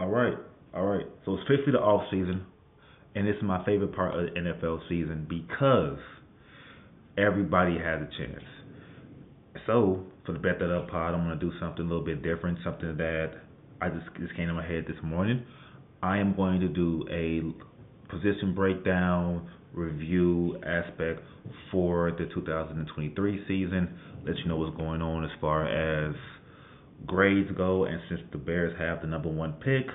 [0.00, 0.34] All right,
[0.74, 1.06] all right.
[1.24, 2.46] So it's officially the off season,
[3.14, 5.98] and is my favorite part of the NFL season because
[7.16, 8.44] everybody has a chance.
[9.66, 12.58] So for the Bet That Up pod, I'm gonna do something a little bit different,
[12.64, 13.32] something that
[13.80, 15.44] I just just came to my head this morning.
[16.02, 17.42] I am going to do a
[18.08, 21.22] position breakdown review aspect
[21.70, 23.98] for the 2023 season.
[24.24, 26.14] Let you know what's going on as far as
[27.06, 29.86] grades go, and since the Bears have the number one pick,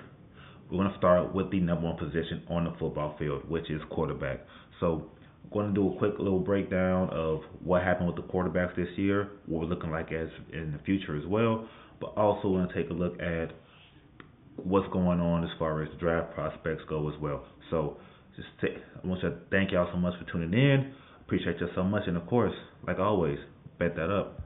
[0.70, 3.81] we're going to start with the number one position on the football field, which is
[3.89, 4.39] quarterback.
[4.80, 5.09] So,
[5.44, 8.88] I'm going to do a quick little breakdown of what happened with the quarterbacks this
[8.95, 11.67] year, what we're looking like as in the future as well,
[11.99, 13.52] but also want to take a look at
[14.55, 17.45] what's going on as far as draft prospects go as well.
[17.70, 17.97] So,
[18.35, 20.94] just take, I want to thank y'all so much for tuning in.
[21.22, 22.53] Appreciate you so much, and of course,
[22.88, 23.38] like always,
[23.77, 24.42] bet that up.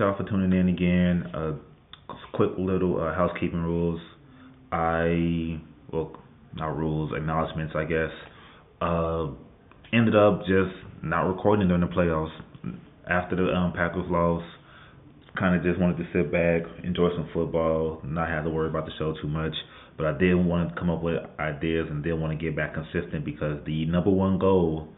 [0.00, 1.30] Y'all for tuning in again.
[1.34, 1.52] Uh,
[2.32, 4.00] quick little uh, housekeeping rules.
[4.72, 5.60] I
[5.92, 6.16] well,
[6.54, 8.10] not rules, acknowledgments, I guess.
[8.80, 9.26] Uh,
[9.92, 12.32] ended up just not recording during the playoffs
[13.08, 14.42] after the um, Packers loss.
[15.38, 18.86] Kind of just wanted to sit back, enjoy some football, not have to worry about
[18.86, 19.54] the show too much.
[19.96, 22.72] But I did want to come up with ideas and did want to get back
[22.74, 24.88] consistent because the number one goal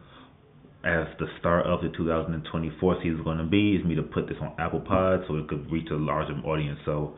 [0.84, 4.26] as the start of the 2024 season is going to be is me to put
[4.26, 6.78] this on Apple Pod so it could reach a larger audience.
[6.84, 7.14] So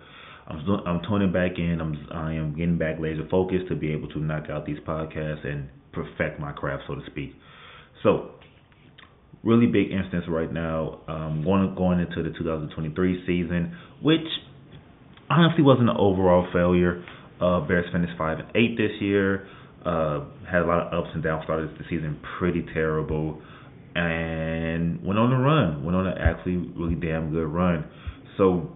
[0.47, 1.81] I'm I'm tuning back in.
[1.81, 5.47] I'm I am getting back laser focused to be able to knock out these podcasts
[5.47, 7.33] and perfect my craft, so to speak.
[8.03, 8.33] So
[9.43, 11.01] really big instance right now.
[11.09, 14.27] Um, going going into the 2023 season, which
[15.31, 17.03] honestly wasn't an overall failure.
[17.41, 19.49] Uh, Bears finished five and eight this year.
[19.87, 21.45] Uh, had a lot of ups and downs.
[21.45, 23.41] Started the season pretty terrible
[23.95, 27.85] and went on a run, went on an actually really damn good run.
[28.37, 28.73] So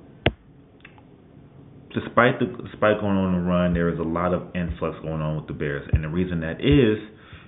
[1.93, 5.37] despite the despite going on a run, there is a lot of influx going on
[5.37, 6.99] with the Bears, and the reason that is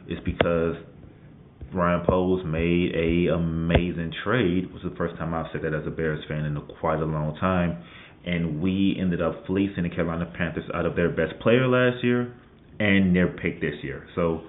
[0.09, 0.77] is because
[1.73, 4.65] Ryan Poles made a amazing trade.
[4.65, 7.01] It was the first time I've said that as a Bears fan in a, quite
[7.01, 7.83] a long time,
[8.27, 12.35] and we ended up fleecing the Carolina Panthers out of their best player last year
[12.81, 14.07] and their pick this year.
[14.17, 14.43] So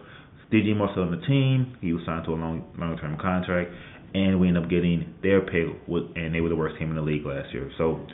[0.51, 1.78] DJ still on the team.
[1.81, 3.72] He was signed to a long long term contract,
[4.13, 6.95] and we ended up getting their pick, with, and they were the worst team in
[6.95, 7.72] the league last year.
[7.78, 8.06] So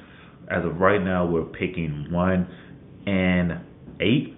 [0.50, 2.48] as of right now, we're picking one
[3.08, 3.60] and
[4.00, 4.36] eight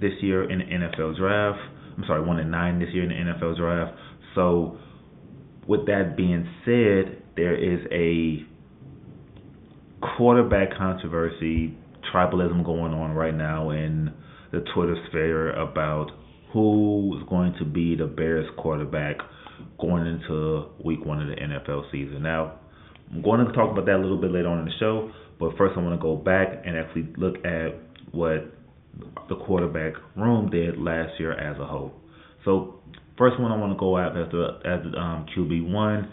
[0.00, 1.60] this year in the NFL draft.
[1.96, 3.96] I'm sorry, one and nine this year in the NFL draft.
[4.34, 4.78] So
[5.66, 8.44] with that being said, there is a
[10.16, 11.76] quarterback controversy,
[12.12, 14.12] tribalism going on right now in
[14.52, 16.10] the Twitter sphere about
[16.56, 19.16] who is going to be the Bears quarterback
[19.78, 22.22] going into week one of the NFL season.
[22.22, 22.54] Now,
[23.12, 25.54] I'm going to talk about that a little bit later on in the show, but
[25.58, 27.74] first I want to go back and actually look at
[28.12, 28.54] what
[29.28, 31.92] the quarterback room did last year as a whole.
[32.46, 32.80] So,
[33.18, 36.10] first one I want to go at as the as um, QB one,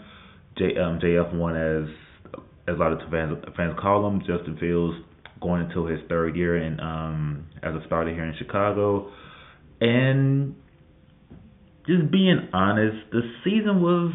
[0.58, 1.88] J, um, JF one as
[2.68, 4.98] as a lot of fans fans call him, Justin Fields
[5.40, 9.10] going into his third year and um, as a starter here in Chicago.
[9.84, 10.54] And
[11.86, 14.14] just being honest, the season was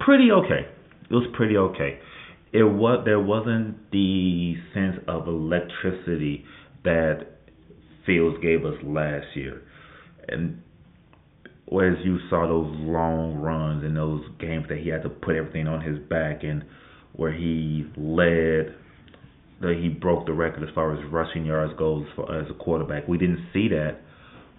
[0.00, 0.68] pretty okay.
[1.10, 1.98] It was pretty okay.
[2.52, 6.44] It was there wasn't the sense of electricity
[6.84, 7.20] that
[8.04, 9.62] Fields gave us last year,
[10.28, 10.60] and
[11.66, 15.66] whereas you saw those long runs and those games that he had to put everything
[15.68, 16.64] on his back and
[17.14, 18.74] where he led
[19.62, 23.06] that he broke the record as far as rushing yards goes for, as a quarterback.
[23.08, 24.00] We didn't see that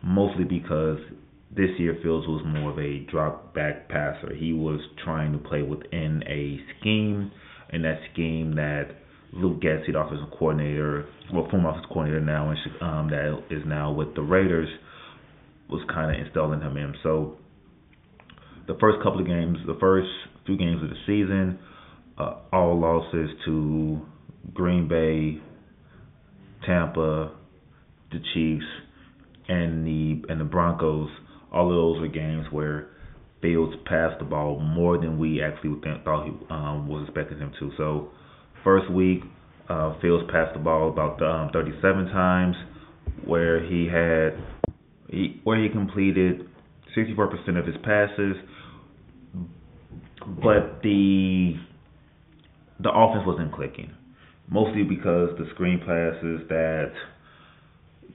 [0.01, 0.97] mostly because
[1.55, 4.33] this year Fields was more of a drop back passer.
[4.33, 7.31] He was trying to play within a scheme,
[7.69, 8.95] and that scheme that
[9.33, 13.91] Luke Getsy, the offensive coordinator, well, former offensive coordinator now, and um, that is now
[13.91, 14.69] with the Raiders,
[15.69, 16.93] was kind of installing him in.
[17.03, 17.37] So
[18.67, 20.09] the first couple of games, the first
[20.45, 21.59] few games of the season,
[22.17, 24.01] uh, all losses to
[24.53, 25.41] Green Bay,
[26.65, 27.31] Tampa,
[28.11, 28.65] the Chiefs,
[29.47, 31.09] and the and the Broncos.
[31.51, 32.87] All of those were games where
[33.41, 37.71] Fields passed the ball more than we actually thought he um, was expecting him to.
[37.77, 38.09] So,
[38.63, 39.19] first week,
[39.69, 42.55] uh, Fields passed the ball about um, 37 times,
[43.25, 44.41] where he had
[45.09, 46.47] he, where he completed
[46.97, 48.35] 64% of his passes,
[50.41, 51.55] but the
[52.79, 53.91] the offense wasn't clicking,
[54.53, 56.93] mostly because the screen passes that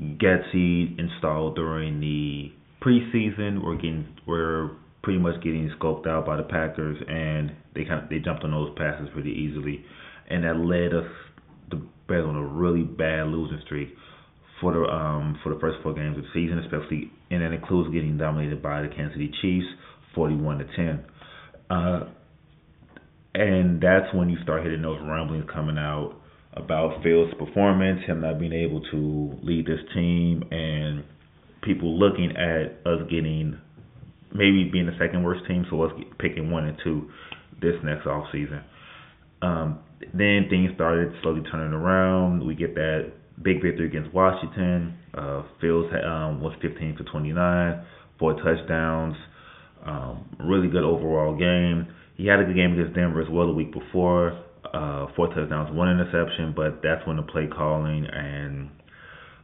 [0.00, 4.70] Getsy installed during the preseason were getting were
[5.02, 8.52] pretty much getting scoped out by the Packers, and they kind of they jumped on
[8.52, 9.84] those passes pretty easily,
[10.30, 11.10] and that led us
[11.70, 13.88] the Bears on a really bad losing streak
[14.60, 17.92] for the um for the first four games of the season, especially and that includes
[17.92, 19.66] getting dominated by the Kansas City Chiefs,
[20.14, 21.04] forty-one to ten.
[21.68, 22.08] Uh,
[23.34, 26.17] and that's when you start hitting those rumblings coming out
[26.58, 31.04] about Fields' performance, him not being able to lead this team, and
[31.62, 33.58] people looking at us getting
[34.32, 37.08] maybe being the second worst team, so us picking one and two
[37.60, 38.62] this next off season.
[39.42, 39.80] Um,
[40.14, 42.46] then things started slowly turning around.
[42.46, 43.12] We get that
[43.42, 44.96] big victory against Washington.
[45.14, 47.84] Uh, Fields um, was 15 for 29,
[48.18, 49.14] four touchdowns.
[49.84, 51.88] Um, really good overall game.
[52.16, 54.44] He had a good game against Denver as well the week before.
[54.72, 58.70] Uh, four touchdowns, one interception, but that's when the play calling and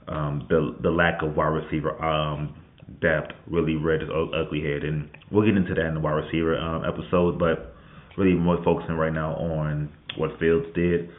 [0.08, 2.54] um, the the lack of wide receiver um,
[3.00, 4.84] depth really read its ugly head.
[4.84, 7.74] And we'll get into that in the wide receiver um, episode, but
[8.18, 11.10] really more focusing right now on what Fields did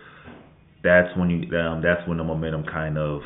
[0.86, 3.22] that's when you um, that's when the momentum kind of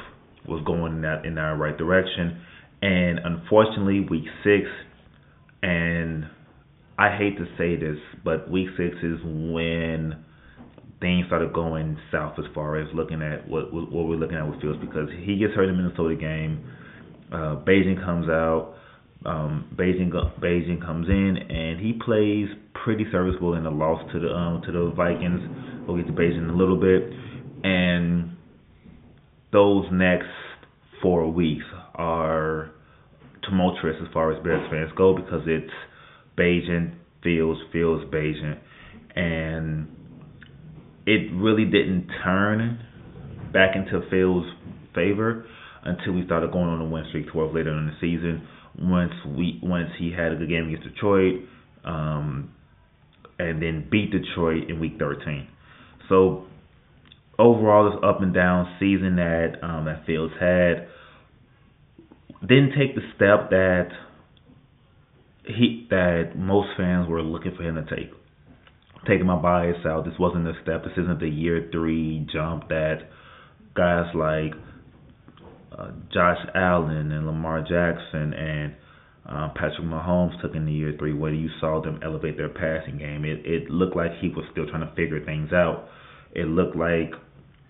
[0.47, 2.41] was going in that in our right direction.
[2.81, 4.65] And unfortunately, week six,
[5.61, 6.25] and
[6.97, 10.23] I hate to say this, but week six is when
[10.99, 14.61] things started going south as far as looking at what what we're looking at with
[14.61, 16.63] Fields because he gets hurt in the Minnesota game.
[17.31, 18.75] Uh, Bagent comes out.
[19.25, 22.47] Um, Bagent Bagent comes in and he plays
[22.83, 25.41] pretty serviceable in the loss to the um, to the Vikings.
[25.87, 27.11] We'll get to Bagent in a little bit
[27.63, 28.37] and
[29.51, 30.27] those next
[31.01, 32.71] four weeks are
[33.43, 35.71] tumultuous as far as Bears fans go because it's
[36.37, 36.93] Bagent,
[37.23, 38.59] Fields, Fields, Bagent,
[39.15, 39.87] and
[41.09, 42.79] it really didn't turn
[43.51, 44.45] back into Fields'
[44.93, 45.43] favor
[45.83, 48.47] until we started going on a win streak towards later in the season.
[48.77, 51.41] Once we once he had a good game against Detroit,
[51.83, 52.51] um,
[53.39, 55.47] and then beat Detroit in week 13.
[56.09, 56.45] So
[57.39, 60.89] overall this up and down season that um, that Fields had
[62.41, 63.89] didn't take the step that
[65.43, 68.11] he that most fans were looking for him to take.
[69.09, 70.83] Taking my bias out, this wasn't a step.
[70.83, 73.09] This isn't the year three jump that
[73.75, 74.53] guys like
[75.75, 78.75] uh, Josh Allen and Lamar Jackson and
[79.27, 82.99] uh, Patrick Mahomes took in the year three, where you saw them elevate their passing
[82.99, 83.25] game.
[83.25, 85.89] It it looked like he was still trying to figure things out.
[86.35, 87.13] It looked like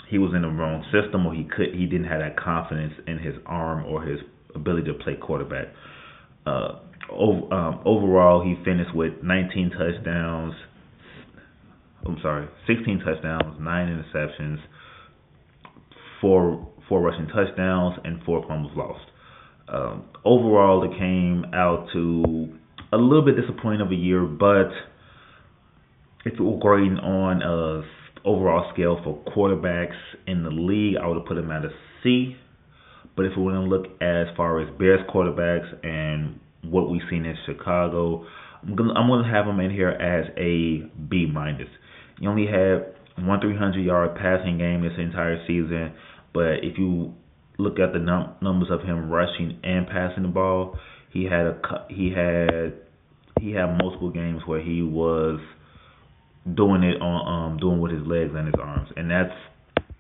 [0.10, 3.18] he was in the wrong system or he could he didn't have that confidence in
[3.18, 4.20] his arm or his
[4.56, 5.68] ability to play quarterback.
[6.46, 10.54] Uh, over, um, overall, he finished with 19 touchdowns.
[12.06, 14.58] I'm sorry, 16 touchdowns, nine interceptions,
[16.22, 19.06] four four rushing touchdowns, and four fumbles lost.
[19.68, 22.58] Um, overall, it came out to
[22.92, 24.72] a little bit disappointing of a year, but
[26.26, 29.96] if we're grading on a overall scale for quarterbacks
[30.28, 31.70] in the league, I would have put him at a
[32.04, 32.36] C.
[33.16, 37.26] But if we want to look as far as Bears quarterbacks and what we've seen
[37.26, 38.26] in Chicago,
[38.64, 41.70] I'm gonna I'm gonna have him in here as a B minus.
[42.20, 42.94] He only had
[43.26, 45.94] one 300 yard passing game this entire season,
[46.34, 47.14] but if you
[47.58, 50.78] look at the num- numbers of him rushing and passing the ball,
[51.12, 52.74] he had a he had
[53.42, 55.40] he had multiple games where he was
[56.56, 59.34] doing it on um doing with his legs and his arms, and that's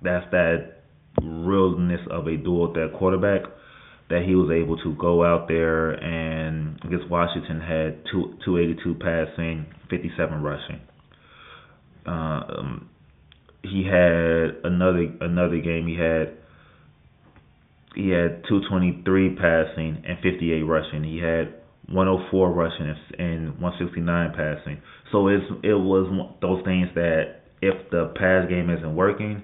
[0.01, 0.83] that's that
[1.21, 3.41] realness of a dual threat quarterback
[4.09, 8.57] that he was able to go out there and I guess Washington had two two
[8.57, 10.81] eighty two passing, fifty seven rushing.
[12.05, 12.89] Um,
[13.61, 15.87] he had another another game.
[15.87, 16.37] He had
[17.95, 21.03] he had two twenty three passing and fifty eight rushing.
[21.03, 21.59] He had
[21.91, 24.81] 104 rushing and 169 passing.
[25.11, 26.05] So it's it was
[26.41, 29.41] those things that if the pass game isn't working,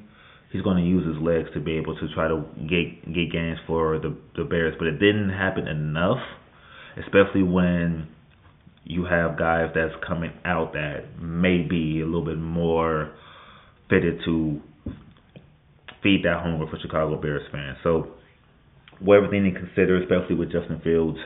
[0.55, 3.59] he's going to use his legs to be able to try to get get gains
[3.67, 4.73] for the the Bears.
[4.79, 6.19] But it didn't happen enough,
[6.97, 8.07] especially when
[8.85, 13.11] you have guys that's coming out that may be a little bit more
[13.89, 14.61] fitted to
[16.01, 17.77] feed that hunger for Chicago Bears fans.
[17.83, 18.13] So,
[19.01, 21.17] with everything to consider, especially with Justin Fields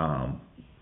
[0.00, 0.40] um,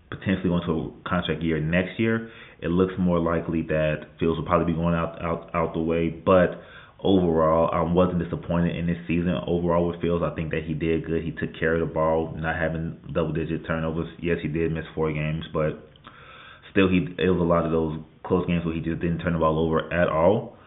[0.09, 2.29] potentially going to a contract year next year,
[2.61, 6.09] it looks more likely that Fields will probably be going out out out the way.
[6.09, 6.61] But
[7.03, 9.33] overall, I wasn't disappointed in this season.
[9.47, 11.23] Overall, with Fields, I think that he did good.
[11.23, 14.07] He took care of the ball, not having double digit turnovers.
[14.21, 15.89] Yes, he did miss four games, but
[16.71, 19.33] still, he it was a lot of those close games where he just didn't turn
[19.33, 20.57] the ball over at all.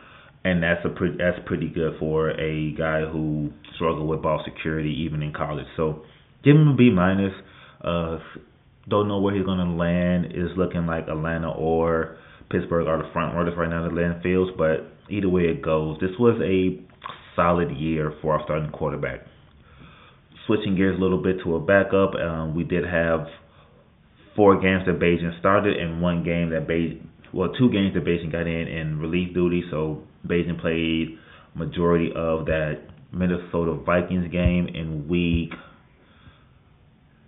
[0.45, 5.05] And that's a pretty that's pretty good for a guy who struggled with ball security
[5.07, 5.67] even in college.
[5.77, 6.03] So
[6.45, 7.33] give him a B minus.
[7.83, 8.19] Uh,
[8.89, 10.27] don't know where he's to land.
[10.27, 12.19] Is looking like Atlanta or
[12.51, 15.99] Pittsburgh are the front runners right now to land Fields, but either way it goes,
[16.01, 16.81] this was a
[17.37, 19.21] solid year for our starting quarterback.
[20.47, 23.27] Switching gears a little bit to a backup, um, we did have
[24.37, 28.33] four games that Bagent started and one game that Bagent, well, two games that Bagent
[28.33, 29.65] got in in relief duty.
[29.71, 31.19] So Bagent played
[31.55, 32.81] majority of that
[33.13, 35.53] Minnesota Vikings game in week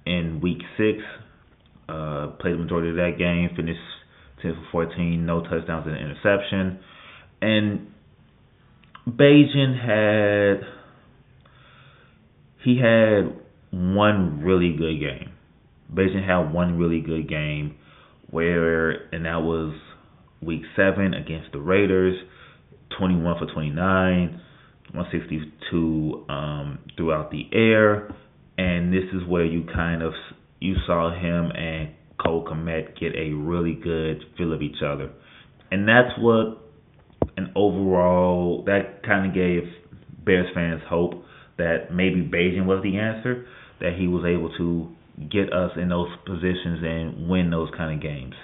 [0.04, 0.98] in week six.
[1.88, 3.78] Uh, played the majority of that game, finished
[4.42, 6.80] 10 for 14, no touchdowns and an interception.
[7.40, 7.88] And
[9.08, 10.66] Bagent had
[12.64, 13.36] he had
[13.70, 15.32] one really good game.
[15.92, 17.76] Bagent had one really good game
[18.30, 19.74] where and that was
[20.42, 22.16] week seven against the Raiders,
[22.98, 24.40] twenty one for twenty nine,
[24.92, 25.40] one sixty
[25.70, 28.12] two um, throughout the air,
[28.58, 30.12] and this is where you kind of
[30.58, 35.12] you saw him and Cole Kmet get a really good feel of each other.
[35.70, 36.65] And that's what
[37.36, 39.62] an overall that kind of gave
[40.24, 41.24] Bears fans hope
[41.58, 43.46] that maybe Bagent was the answer,
[43.80, 48.02] that he was able to get us in those positions and win those kind of
[48.02, 48.34] games.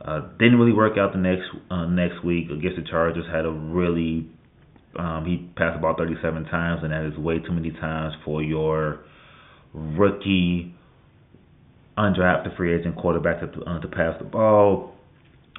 [0.00, 3.24] Uh, didn't really work out the next uh, next week against the Chargers.
[3.32, 4.28] Had a really
[4.96, 8.42] um, he passed the ball 37 times, and that is way too many times for
[8.42, 9.00] your
[9.72, 10.74] rookie
[11.96, 14.94] undrafted free agent quarterback to, uh, to pass the ball.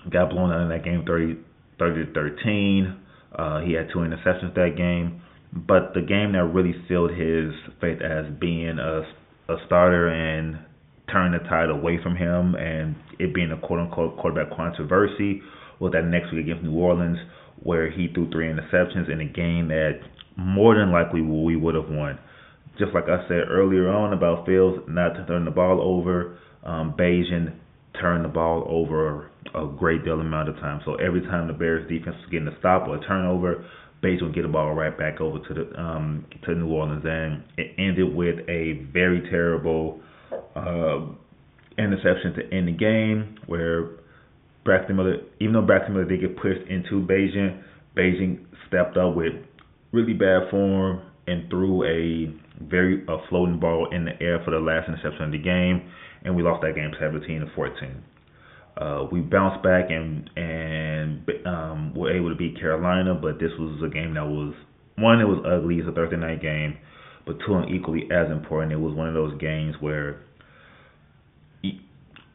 [0.09, 1.37] Got blown out in that game 30,
[1.79, 2.97] 30 to 13.
[3.35, 5.21] Uh, he had two interceptions that game.
[5.51, 9.01] But the game that really sealed his fate as being a,
[9.51, 10.59] a starter and
[11.11, 15.41] turned the tide away from him and it being a quote unquote quarterback controversy
[15.79, 17.17] was that next week against New Orleans
[17.63, 19.99] where he threw three interceptions in a game that
[20.37, 22.19] more than likely we would have won
[22.79, 26.95] just like I said earlier on about Fields not to turn the ball over, um,
[26.97, 27.53] Bagent
[28.01, 30.81] turned the ball over a great deal amount of time.
[30.85, 33.65] So every time the Bears defense was getting a stop or a turnover,
[34.03, 37.43] Bagent would get the ball right back over to the um, to New Orleans, and
[37.57, 39.99] it ended with a very terrible
[40.55, 41.05] uh,
[41.77, 43.89] interception to end the game where
[44.63, 47.61] Braxton Miller, even though Braxton Miller did get pushed into Bagent,
[47.97, 49.33] Bagent stepped up with
[49.91, 54.59] really bad form and threw a very a floating ball in the air for the
[54.59, 55.89] last interception of the game,
[56.23, 58.03] and we lost that game 17 to 14.
[58.77, 63.81] Uh, we bounced back and and um, were able to beat Carolina, but this was
[63.85, 64.53] a game that was
[64.97, 65.19] one.
[65.19, 65.75] It was ugly.
[65.79, 66.77] It's a Thursday night game,
[67.25, 70.21] but two, and equally as important, it was one of those games where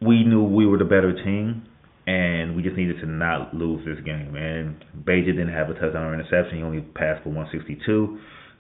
[0.01, 1.67] we knew we were the better team,
[2.07, 4.37] and we just needed to not lose this game.
[4.37, 6.59] And Bagent didn't have a touchdown or interception.
[6.59, 8.19] He only passed for 162.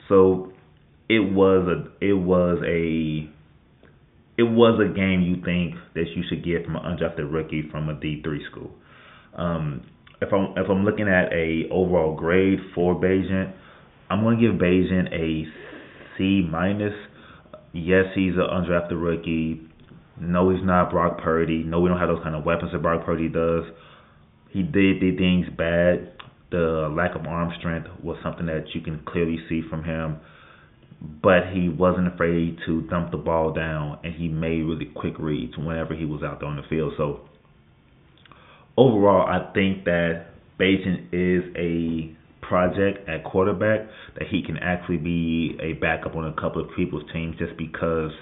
[0.08, 0.52] So
[1.08, 3.28] it was a it was a
[4.36, 7.88] it was a game you think that you should get from an undrafted rookie from
[7.88, 8.70] a D three school.
[9.36, 9.82] Um,
[10.20, 13.52] if I'm if I'm looking at a overall grade for Bagent,
[14.10, 15.44] I'm going to give Bagent a
[16.16, 16.94] C minus.
[17.72, 19.68] Yes, he's an undrafted rookie.
[20.20, 21.64] No, he's not Brock Purdy.
[21.64, 23.64] No, we don't have those kind of weapons that Brock Purdy does.
[24.50, 26.12] He did the things bad.
[26.52, 30.20] The lack of arm strength was something that you can clearly see from him
[31.22, 35.56] but he wasn't afraid to dump the ball down and he made really quick reads
[35.56, 36.92] whenever he was out there on the field.
[36.96, 37.20] So
[38.76, 40.26] overall, I think that
[40.58, 42.14] Bagent is a
[42.46, 47.04] project at quarterback that he can actually be a backup on a couple of people's
[47.12, 48.12] teams just because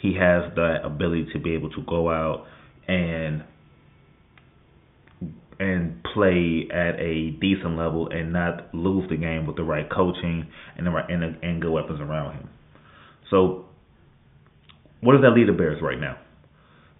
[0.00, 2.46] he has the ability to be able to go out
[2.88, 3.44] and
[5.60, 10.48] and play at a decent level and not lose the game with the right coaching
[10.76, 12.48] and the right and, and good weapons around him.
[13.30, 13.66] So,
[15.02, 16.16] what does that lead the Bears right now?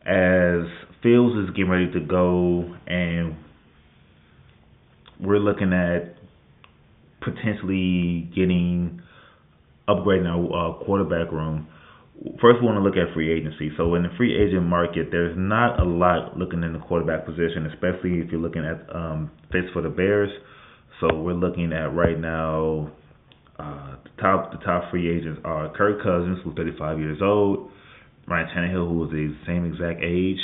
[0.03, 0.69] As
[1.03, 3.35] Fields is getting ready to go, and
[5.19, 6.17] we're looking at
[7.23, 9.01] potentially getting
[9.89, 11.67] upgrading our uh, quarterback room.
[12.41, 13.71] First we want to look at free agency.
[13.77, 17.67] So in the free agent market, there's not a lot looking in the quarterback position,
[17.73, 20.31] especially if you're looking at um, fits for the Bears.
[21.01, 22.93] So we're looking at right now.
[23.59, 27.71] Uh, the top the top free agents are Kirk Cousins, who's 35 years old,
[28.27, 30.39] Ryan Tannehill, who is the same exact age,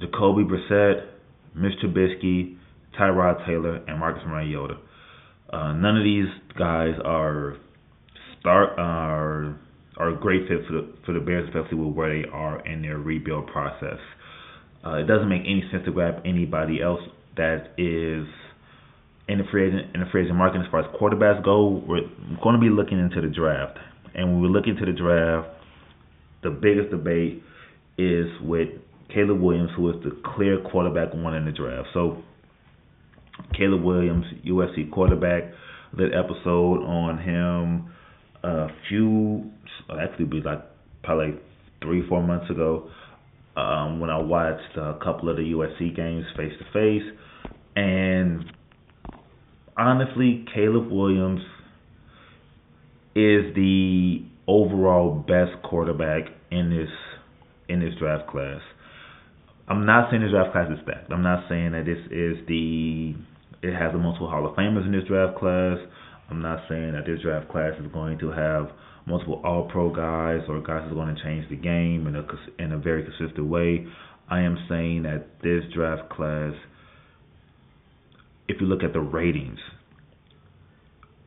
[0.00, 1.06] Jacoby Brissett,
[1.54, 2.56] Mitch Trubisky,
[2.98, 4.74] Tyrod Taylor, and Marcus Mariota.
[5.52, 7.56] Uh, none of these guys are
[8.40, 9.58] start are
[9.96, 12.82] are a great fit for the for the Bears, especially with where they are in
[12.82, 13.98] their rebuild process.
[14.84, 17.00] Uh, it doesn't make any sense to grab anybody else
[17.36, 18.26] that is
[19.28, 21.82] in the free agent in the free agent market as far as quarterbacks go.
[21.86, 22.02] We're
[22.42, 23.78] going to be looking into the draft,
[24.14, 25.48] and when we look into the draft,
[26.42, 27.42] the biggest debate
[27.98, 28.68] is with
[29.12, 31.88] Caleb Williams, who is the clear quarterback one in the draft.
[31.92, 32.22] So
[33.56, 35.44] Caleb Williams, USC quarterback,
[35.96, 37.92] that episode on him
[38.42, 39.50] a few,
[40.00, 40.62] actually, be like
[41.02, 41.38] probably
[41.82, 42.88] three, four months ago,
[43.56, 47.18] um, when I watched a couple of the USC games face to face,
[47.76, 48.44] and
[49.76, 51.40] honestly, Caleb Williams
[53.14, 56.88] is the overall best quarterback in this
[57.68, 58.60] in this draft class.
[59.68, 61.12] I'm not saying the draft class is stacked.
[61.12, 63.14] I'm not saying that this is the
[63.62, 65.78] it has the multiple Hall of Famers in this draft class.
[66.32, 68.70] I'm not saying that this draft class is going to have
[69.06, 72.24] multiple All Pro guys or guys that are going to change the game in a
[72.58, 73.86] in a very consistent way.
[74.30, 76.54] I am saying that this draft class,
[78.48, 79.58] if you look at the ratings,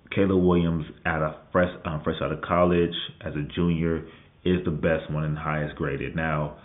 [0.10, 4.08] Caleb Williams at a fresh um, fresh out of college as a junior
[4.44, 6.16] is the best one and highest graded.
[6.16, 6.58] Now,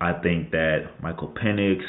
[0.00, 1.80] I think that Michael Penix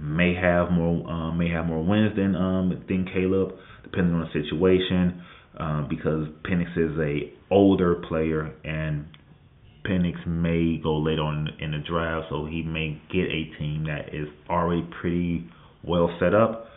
[0.00, 4.42] may have more um, may have more wins than um, than Caleb, depending on the
[4.42, 5.22] situation
[5.58, 9.06] um, because Penix is a older player and
[9.84, 14.14] Penix may go later on in the draft, so he may get a team that
[14.14, 15.46] is already pretty
[15.82, 16.68] well set up,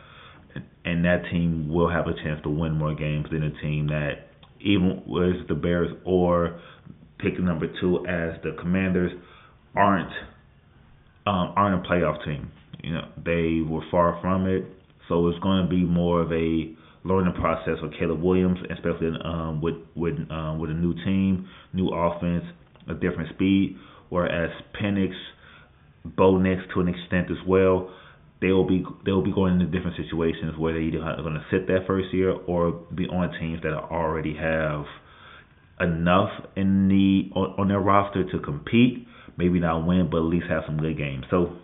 [0.83, 4.27] and that team will have a chance to win more games than a team that
[4.59, 6.59] even with the Bears or
[7.19, 9.11] pick number two as the Commanders
[9.75, 10.11] aren't
[11.25, 12.51] um, aren't a playoff team.
[12.83, 14.65] You know they were far from it,
[15.07, 16.75] so it's going to be more of a
[17.07, 21.89] learning process for Caleb Williams, especially um, with with um, with a new team, new
[21.89, 22.43] offense,
[22.87, 23.77] a different speed.
[24.09, 25.11] Whereas Penix,
[26.05, 27.89] Bo Nix to an extent as well,
[28.41, 31.33] they will be they will be going into different situations where they either are going
[31.33, 34.85] to sit that first year or be on teams that already have
[35.79, 39.07] enough in the on, on their roster to compete.
[39.37, 41.25] Maybe not win, but at least have some good games.
[41.29, 41.57] So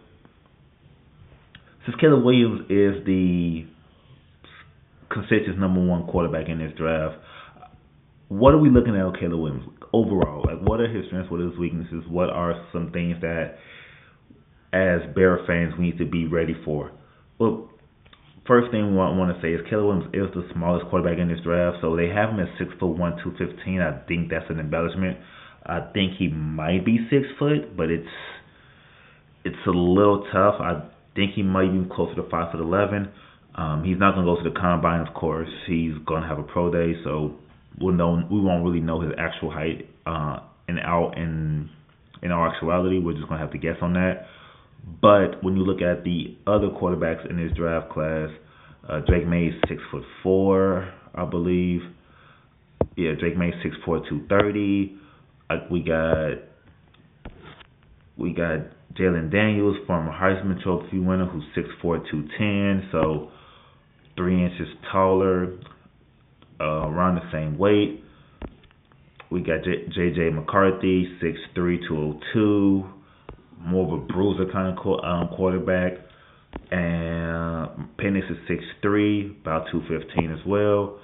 [1.86, 3.66] since Caleb Williams is the
[5.14, 7.16] consensus number one quarterback in this draft.
[8.30, 10.44] What are we looking at Caleb Williams overall?
[10.44, 11.30] Like, what are his strengths?
[11.30, 12.04] What are his weaknesses?
[12.10, 13.58] What are some things that,
[14.74, 16.92] as Bear fans, we need to be ready for?
[17.38, 17.70] Well,
[18.48, 21.40] first thing want, want to say is Caleb Williams is the smallest quarterback in this
[21.44, 23.82] draft, so they have him at six foot one, two fifteen.
[23.82, 25.18] I think that's an embellishment.
[25.66, 28.10] I think he might be six foot, but it's
[29.46, 30.56] it's a little tough.
[30.60, 33.12] I think he might be closer to five foot eleven.
[33.56, 35.50] Um, he's not going to go to the combine, of course.
[35.68, 37.36] He's going to have a pro day, so
[37.80, 41.70] we'll know we won't really know his actual height uh, in out in
[42.22, 43.00] in our actuality.
[43.00, 44.26] We're just going to have to guess on that.
[45.02, 48.30] But when you look at the other quarterbacks in this draft class,
[48.90, 51.82] uh, Drake Maye's six foot four, I believe.
[52.98, 54.98] Yeah, Drake Maye six four two thirty.
[55.50, 56.40] Uh, we got
[58.18, 58.60] we got
[58.96, 62.90] Jayden Daniels, former Heisman Trophy winner, who's six four two ten.
[62.92, 63.32] So
[64.16, 65.58] three inches taller,
[66.60, 68.04] uh, around the same weight.
[69.32, 72.86] We got J- JJ McCarthy, 6'3", 202,
[73.60, 75.94] more of a bruiser kind of um, quarterback.
[76.72, 78.38] And Penix is
[78.84, 81.00] 6'3", about 215 as well.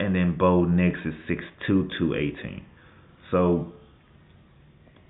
[0.00, 2.64] And then Bo Nix is 6'2", 218.
[3.30, 3.72] So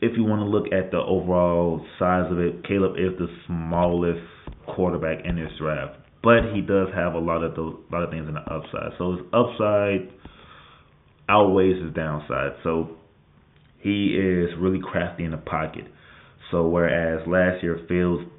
[0.00, 4.26] if you want to look at the overall size of it, Caleb is the smallest
[4.66, 8.10] quarterback in this draft but he does have a lot of those a lot of
[8.10, 8.92] things in the upside.
[8.98, 10.12] So his upside
[11.26, 12.52] outweighs his downside.
[12.62, 12.98] So
[13.78, 15.84] he is really crafty in the pocket.
[16.50, 18.30] So whereas last year Fields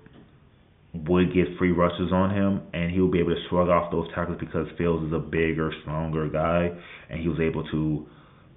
[0.94, 4.08] would get free rushes on him and he would be able to shrug off those
[4.14, 6.70] tackles because Fields is a bigger, stronger guy
[7.10, 8.06] and he was able to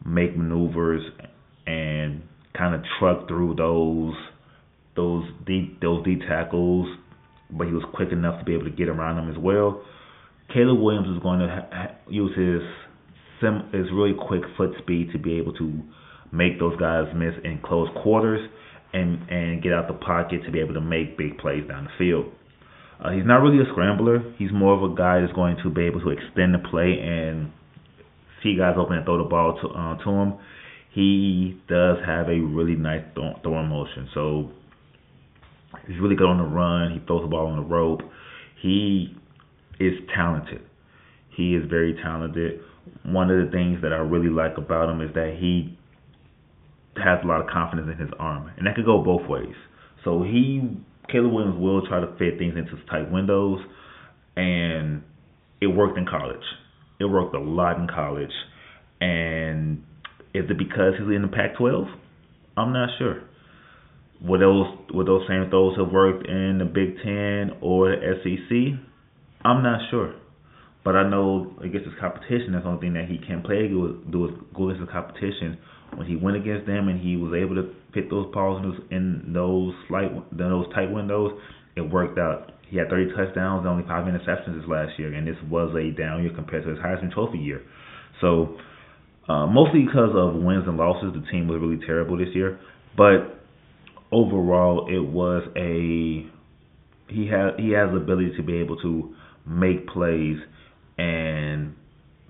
[0.04, 1.00] make maneuvers
[1.66, 2.22] and
[2.54, 4.14] kind of truck through those
[4.94, 6.86] those deep those deep tackles
[7.52, 9.82] but he was quick enough to be able to get around them as well.
[10.52, 12.62] Caleb Williams is going to ha- use his
[13.40, 15.82] sim- his really quick foot speed to be able to
[16.32, 18.40] make those guys miss in close quarters
[18.92, 21.90] and and get out the pocket to be able to make big plays down the
[21.98, 22.26] field.
[23.02, 24.22] Uh, he's not really a scrambler.
[24.38, 27.50] He's more of a guy that's going to be able to extend the play and
[28.42, 30.34] see guys open and throw the ball to uh, to him.
[30.94, 34.50] He does have a really nice th- throwing motion, so
[35.86, 36.92] he's really good on the run.
[36.92, 38.00] He throws the ball on the rope.
[38.60, 39.16] He
[39.80, 40.62] is talented.
[41.36, 42.60] He is very talented.
[43.04, 45.78] One of the things that I really like about him is that he
[46.96, 49.54] has a lot of confidence in his arm, and that could go both ways.
[50.04, 50.60] So he,
[51.10, 53.60] Caleb Williams, will try to fit things into tight windows,
[54.36, 55.02] and
[55.60, 56.44] it worked in college.
[57.00, 58.32] It worked a lot in college,
[59.00, 59.82] and
[60.34, 61.86] is it because he's in the Pac-12?
[62.56, 63.22] I'm not sure.
[64.24, 68.78] Would those would those same throws have worked in the Big Ten or the SEC?
[69.44, 70.14] I'm not sure.
[70.84, 73.86] But I know against his competition, that's the only thing that he can play do
[74.26, 75.58] is go against the competition.
[75.94, 79.74] When he went against them and he was able to fit those balls in those,
[79.86, 81.38] slight, those tight windows,
[81.76, 82.52] it worked out.
[82.68, 85.94] He had 30 touchdowns and only five interceptions this last year, and this was a
[85.94, 87.62] down year compared to his Heisman Trophy year.
[88.20, 88.56] So,
[89.28, 92.58] uh, mostly because of wins and losses, the team was really terrible this year.
[92.96, 93.41] But
[94.12, 96.30] overall, it was a
[97.12, 99.14] he has he has the ability to be able to
[99.46, 100.38] make plays
[100.98, 101.74] and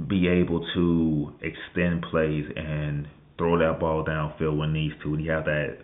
[0.08, 5.12] be able to extend plays and throw that ball downfield when needs to.
[5.12, 5.78] And he has that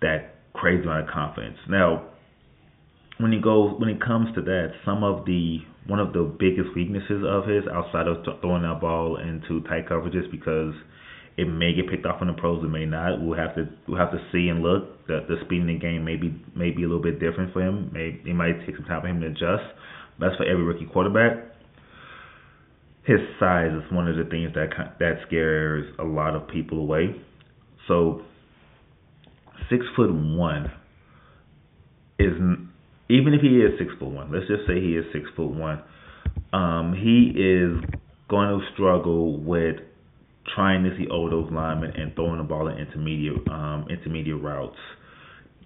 [0.00, 1.58] that crazy amount of confidence.
[1.68, 2.06] Now,
[3.18, 6.74] when he goes when it comes to that, some of the one of the biggest
[6.74, 10.74] weaknesses of his outside of throwing that ball into tight coverages because
[11.36, 13.20] it may get picked off in the pros, it may not.
[13.20, 15.06] We'll have to we'll have to see and look.
[15.06, 17.62] The the speed in the game may be may be a little bit different for
[17.62, 17.90] him.
[17.92, 19.64] May it might take some time for him to adjust.
[20.18, 21.46] That's for every rookie quarterback.
[23.04, 27.16] His size is one of the things that that scares a lot of people away.
[27.88, 28.22] So
[29.70, 30.70] six foot one
[32.18, 32.34] is
[33.08, 34.32] even if he is six foot one.
[34.32, 35.82] Let's just say he is six foot one.
[36.52, 37.82] Um, he is
[38.28, 39.76] going to struggle with
[40.54, 44.76] trying to see over those linemen and throwing the ball in intermediate um, intermediate routes.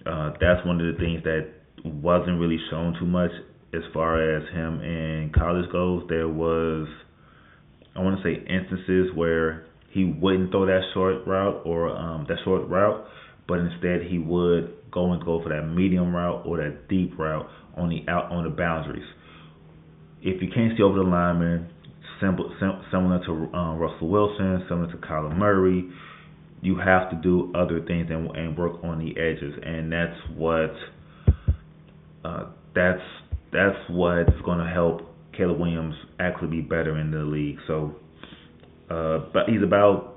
[0.07, 1.49] Uh, that's one of the things that
[1.85, 3.31] wasn't really shown too much
[3.73, 6.05] as far as him in college goes.
[6.09, 6.87] There was,
[7.97, 12.39] I want to say, instances where he wouldn't throw that short route or um, that
[12.45, 13.07] short route,
[13.47, 17.49] but instead he would go and go for that medium route or that deep route
[17.77, 19.07] on the out on the boundaries.
[20.23, 21.71] If you can't see over the lineman,
[22.91, 25.91] similar to um, Russell Wilson, similar to Kyler Murray.
[26.63, 30.75] You have to do other things and, and work on the edges, and that's what
[32.25, 33.03] uh, that's
[33.53, 35.03] that's what's going to help
[35.37, 37.59] Caleb Williams actually be better in the league.
[37.67, 37.95] So,
[38.91, 40.17] uh, but he's about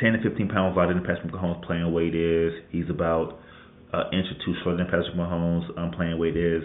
[0.00, 2.52] 10 to 15 pounds lighter than Patrick Mahomes playing weight is.
[2.70, 3.38] He's about
[3.92, 6.62] an inch or two shorter than Patrick Mahomes um, playing weight is,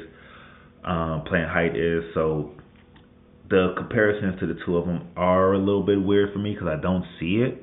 [0.83, 2.03] um, playing height is.
[2.13, 2.51] So
[3.53, 6.67] the comparisons to the two of them are a little bit weird for me because
[6.67, 7.61] I don't see it,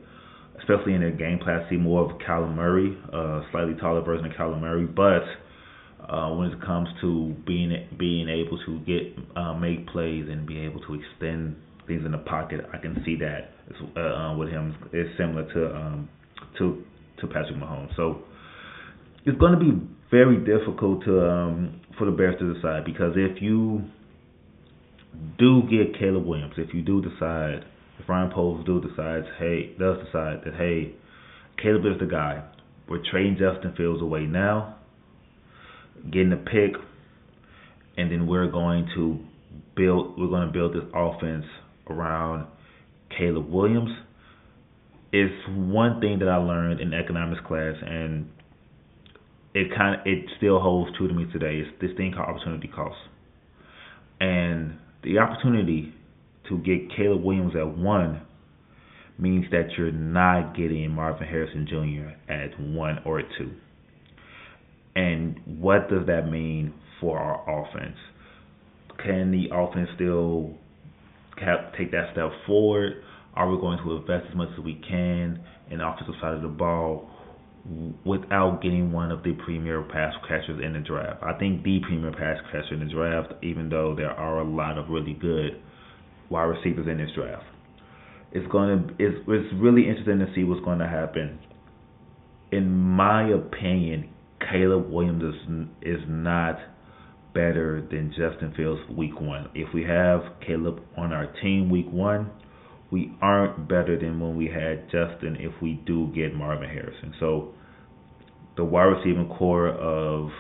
[0.61, 1.62] especially in their game plan.
[1.66, 5.26] I see more of Kyler Murray, a uh, slightly taller version of Kyler Murray, but
[6.09, 10.61] uh, when it comes to being being able to get uh, make plays and be
[10.61, 11.57] able to extend
[11.88, 13.50] things in the pocket, I can see that
[13.98, 16.09] uh, with him is similar to um,
[16.59, 16.85] to
[17.20, 17.96] to Patrick Mahomes.
[17.96, 18.22] So
[19.26, 19.72] it's going to be
[20.12, 23.83] very difficult to um, for the Bears to decide because if you
[25.38, 27.64] do get Caleb Williams, if you do decide,
[27.99, 30.94] if Ryan Poles do decides, hey, does decide that hey,
[31.62, 32.42] Caleb is the guy.
[32.88, 34.77] We're trading Justin Fields away now,
[36.11, 36.73] getting a pick,
[37.96, 39.18] and then we're going to
[39.77, 40.18] build.
[40.18, 41.44] We're going to build this offense
[41.88, 42.46] around
[43.16, 43.90] Caleb Williams.
[45.12, 48.29] It's one thing that I learned in economics class, and
[49.55, 51.62] it kind of it still holds true to me today.
[51.64, 52.96] It's this thing called opportunity cost,
[54.20, 55.93] and the opportunity
[56.49, 58.23] to get Caleb Williams at one
[59.19, 62.33] means that you're not getting Marvin Harrison Jr.
[62.33, 63.53] at one or two.
[64.97, 67.97] And what does that mean for our offense?
[69.05, 70.55] Can the offense still
[71.79, 73.03] take that step forward?
[73.35, 76.43] Are we going to invest as much as we can in the offensive side of
[76.43, 77.09] the ball?
[78.05, 81.23] Without getting one of the premier pass catchers in the draft.
[81.23, 84.79] I think the premier pass catcher in the draft, even though there are a lot
[84.79, 85.61] of really good
[86.31, 87.44] wide receivers in this draft.
[88.33, 91.38] It's going to it's it's really interesting to see what's going to happen.
[92.53, 94.11] In my opinion,
[94.51, 96.57] Caleb Williams is is not
[97.35, 99.49] better than Justin Fields week one.
[99.55, 102.31] If we have Caleb on our team week one,
[102.90, 107.14] we aren't better than when we had Justin if we do get Marvin Harrison.
[107.20, 107.55] So
[108.57, 110.31] the wide receiving core of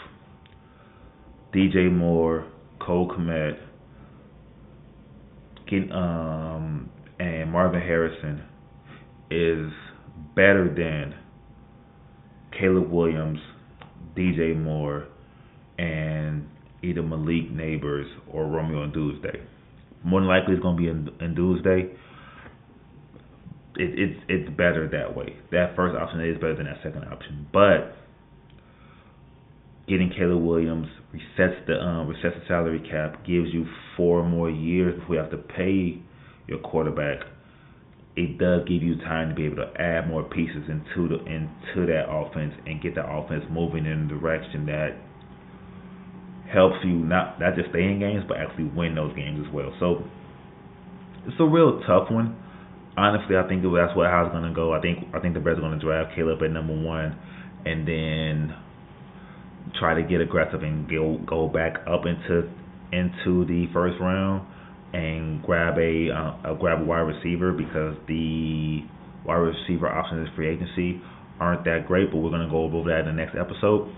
[1.54, 2.46] DJ Moore,
[2.80, 3.58] Cole Kmet,
[5.92, 8.42] um, and Marvin Harrison
[9.30, 9.72] is
[10.34, 11.14] better than
[12.58, 13.38] Caleb Williams,
[14.16, 15.06] DJ Moore,
[15.78, 16.48] and
[16.82, 19.40] either Malik Nabers or Romeo and Odunze.
[20.02, 21.94] More than likely, it's going to be in, Odunze.
[23.80, 25.36] It, it's it's better that way.
[25.52, 27.96] That first option is better than that second option, but
[29.88, 33.64] getting Caleb Williams resets the um, resets the salary cap, gives you
[33.96, 36.02] four more years before you have to pay
[36.46, 37.20] your quarterback.
[38.16, 41.86] It does give you time to be able to add more pieces into the into
[41.86, 44.90] that offense and get the offense moving in the direction that
[46.52, 49.72] helps you not not just stay in games but actually win those games as well.
[49.80, 50.04] So
[51.26, 52.36] it's a real tough one.
[52.96, 54.74] Honestly, I think that's what how it's gonna go.
[54.74, 57.16] I think I think the Bears are gonna draft Caleb at number one,
[57.64, 58.54] and then
[59.78, 62.50] try to get aggressive and go go back up into
[62.92, 64.46] into the first round
[64.92, 68.82] and grab a uh, grab a wide receiver because the
[69.24, 71.00] wide receiver options in free agency
[71.38, 72.10] aren't that great.
[72.10, 73.94] But we're gonna go over that in the next episode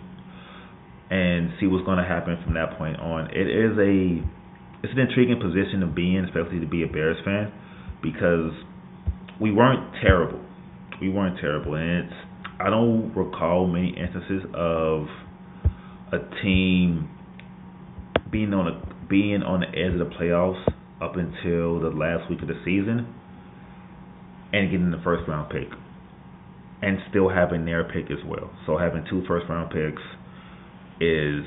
[1.10, 3.30] and see what's gonna happen from that point on.
[3.32, 4.20] It is a
[4.84, 7.52] it's an intriguing position to be in, especially to be a Bears fan,
[8.02, 8.52] because
[9.40, 10.40] we weren't terrible.
[11.00, 12.14] We weren't terrible, and it's
[12.60, 15.06] I don't recall many instances of
[16.12, 17.10] a team
[18.30, 20.62] being on a being on the edge of the playoffs
[21.02, 23.12] up until the last week of the season
[24.52, 25.68] and getting the first round pick
[26.82, 28.50] and still having their pick as well.
[28.66, 30.02] So having two first round picks
[31.00, 31.44] is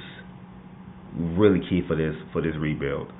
[1.37, 3.11] really key for this for this rebuild.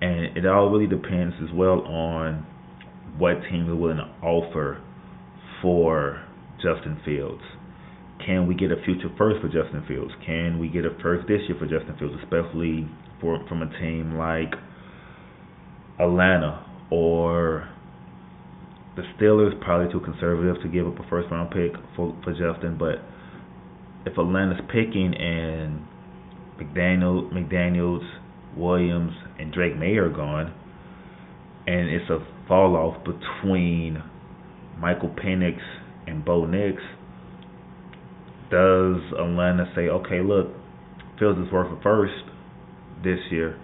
[0.00, 2.46] And it all really depends as well on
[3.18, 4.82] what teams are willing to offer
[5.60, 6.24] for
[6.56, 7.42] Justin Fields.
[8.24, 10.12] Can we get a future first for Justin Fields?
[10.24, 12.88] Can we get a first this year for Justin Fields, especially
[13.20, 14.54] for from a team like
[15.98, 17.68] Atlanta or
[18.96, 19.60] the Steelers?
[19.60, 23.02] Probably too conservative to give up a first round pick for for Justin, but
[24.04, 25.82] if Atlanta's picking and
[26.58, 28.04] McDaniel, McDaniel's,
[28.56, 30.52] Williams, and Drake Maye are gone,
[31.66, 32.18] and it's a
[32.52, 33.96] fall off between
[34.78, 35.56] Michael Penix
[36.06, 36.82] and Bo Nix,
[38.50, 40.48] does Atlanta say, okay, look,
[41.18, 42.12] Fields is worth a first
[43.02, 43.58] this year.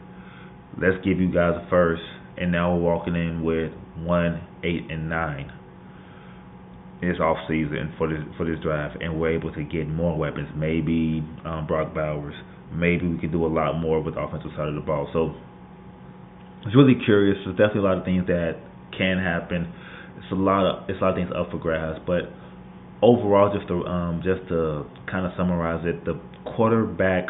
[0.81, 2.01] Let's give you guys a first,
[2.39, 5.53] and now we're walking in with one, eight, and nine
[7.03, 10.49] this off season for this for this draft, and we're able to get more weapons.
[10.57, 12.35] Maybe um, Brock Bowers.
[12.73, 15.09] Maybe we could do a lot more with the offensive side of the ball.
[15.13, 15.35] So
[16.67, 17.37] it's really curious.
[17.45, 19.73] There's definitely a lot of things that can happen.
[20.19, 22.31] It's a lot of it's a lot of things up for grabs, but
[23.03, 27.29] overall, just to um, just to kind of summarize it, the quarterback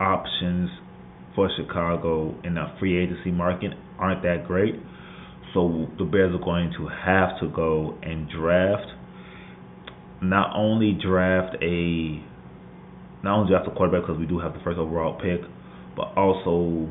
[0.00, 0.70] options
[1.34, 4.74] for Chicago in the free agency market aren't that great.
[5.54, 8.86] So the Bears are going to have to go and draft,
[10.22, 12.24] not only draft a,
[13.22, 15.40] not only draft a quarterback because we do have the first overall pick,
[15.94, 16.88] but also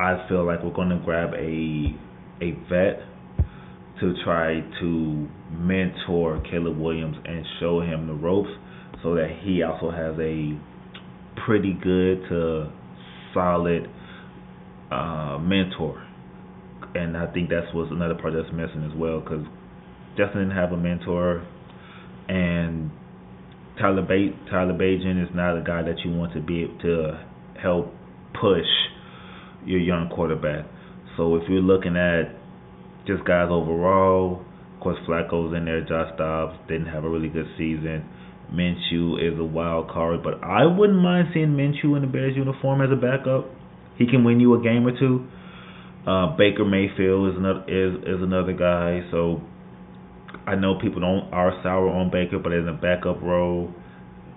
[0.00, 1.94] I feel like we're going to grab a
[2.40, 3.00] a vet
[4.00, 8.50] to try to mentor Caleb Williams and show him the ropes
[9.02, 10.58] so that he also has a
[11.46, 12.70] pretty good to
[13.32, 13.88] solid
[14.90, 16.02] uh, mentor.
[16.94, 19.44] And I think that's was another part that's missing as well because
[20.16, 21.46] Justin didn't have a mentor,
[22.28, 22.90] and
[23.78, 27.26] Tyler ba- Tyler Bagent is not a guy that you want to be able to
[27.60, 27.92] help
[28.40, 28.66] push
[29.66, 30.64] your young quarterback.
[31.16, 32.36] So if you're looking at
[33.06, 34.42] just guys overall.
[34.74, 35.80] Of course, Flacco's in there.
[35.80, 38.04] Josh Dobbs didn't have a really good season.
[38.52, 42.80] Minshew is a wild card, but I wouldn't mind seeing Minshew in the Bears uniform
[42.82, 43.50] as a backup.
[43.96, 45.26] He can win you a game or two.
[46.06, 49.02] Uh, Baker Mayfield is another is is another guy.
[49.10, 49.40] So
[50.46, 53.74] I know people don't are sour on Baker, but in a backup role,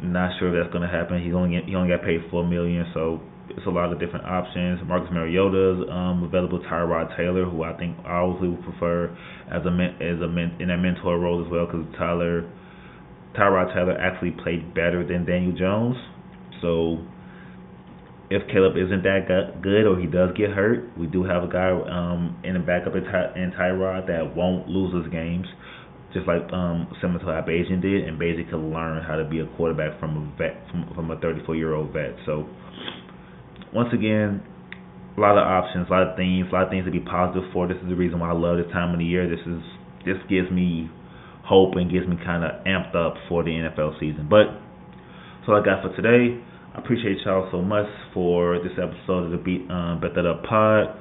[0.01, 1.21] not sure if that's to happen.
[1.21, 3.21] He's only he only got paid four million, so
[3.59, 4.79] it's a lot of different options.
[4.87, 6.59] Marcus Mariota is um, available.
[6.59, 9.11] Tyrod Taylor, who I think I always would prefer
[9.51, 10.29] as a as a
[10.63, 12.47] in that mentor role as well, because Tyler
[13.35, 15.95] Tyrod Taylor actually played better than Daniel Jones.
[16.61, 17.03] So
[18.29, 19.27] if Caleb isn't that
[19.61, 22.95] good or he does get hurt, we do have a guy um, in the backup
[22.95, 25.47] in, Ty- in Tyrod that won't lose his games,
[26.13, 29.47] just like um, similar to how Bagent did, and basically learn how to be a
[29.57, 32.13] quarterback from a vet from, from a 34 year old vet.
[32.25, 32.47] So
[33.73, 34.41] once again,
[35.17, 37.43] a lot of options, a lot of things, a lot of things to be positive
[37.51, 37.67] for.
[37.67, 39.29] This is the reason why I love this time of the year.
[39.29, 39.61] This is
[40.05, 40.89] this gives me
[41.43, 44.27] hope and gets me kind of amped up for the NFL season.
[44.29, 44.55] But
[45.45, 46.39] so I got for today.
[46.73, 50.43] I appreciate y'all so much for this episode of the Beat um, Bet That Up
[50.45, 50.95] Pod.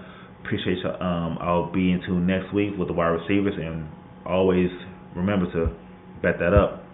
[0.44, 0.96] Appreciate y'all.
[0.96, 3.86] Um, I'll be in tune next week with the wide receivers, and
[4.24, 4.70] always
[5.14, 5.76] remember to
[6.22, 6.87] bet that up.